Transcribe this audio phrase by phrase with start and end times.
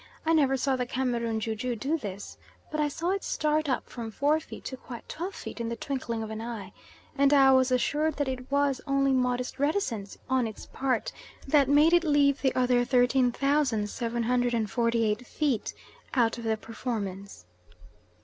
[0.25, 2.35] I never saw the Cameroon ju ju do this,
[2.71, 5.75] but I saw it start up from four feet to quite twelve feet in the
[5.75, 6.73] twinkling of an eye,
[7.15, 11.11] and I was assured that it was only modest reticence on its part
[11.47, 15.73] that made it leave the other 13,748 feet
[16.15, 17.45] out of the performance.